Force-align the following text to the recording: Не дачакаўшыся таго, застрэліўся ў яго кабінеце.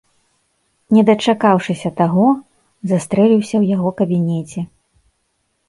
Не 0.95 1.01
дачакаўшыся 1.09 1.91
таго, 1.99 2.25
застрэліўся 2.93 3.55
ў 3.59 3.63
яго 3.79 3.89
кабінеце. 4.03 4.61